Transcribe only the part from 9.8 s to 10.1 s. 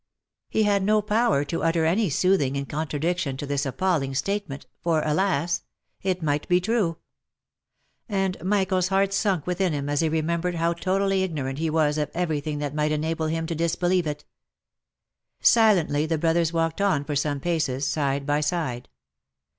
as he